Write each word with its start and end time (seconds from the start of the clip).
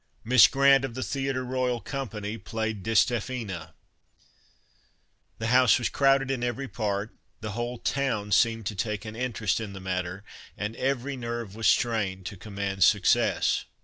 Miss 0.23 0.47
Grant, 0.47 0.83
of 0.83 0.95
the 0.95 1.03
Theatre 1.03 1.45
Royal 1.45 1.79
Company, 1.79 2.35
played 2.35 2.81
Distaffina. 2.81 3.75
The 5.37 5.45
house 5.53 5.77
was 5.77 5.89
crowded 5.89 6.31
in 6.31 6.43
every 6.43 6.67
part, 6.67 7.15
the 7.41 7.51
whole 7.51 7.77
town 7.77 8.31
seemed 8.31 8.65
to 8.65 8.75
take 8.75 9.05
an 9.05 9.15
interest 9.15 9.59
in 9.59 9.73
the 9.73 9.79
matter, 9.79 10.23
and 10.57 10.75
every 10.77 11.15
nerve 11.15 11.53
was 11.53 11.67
strained 11.67 12.25
to 12.25 12.35
command 12.35 12.83
success. 12.83 13.65